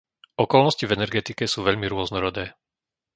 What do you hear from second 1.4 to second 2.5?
sú veľmi rôznorodé.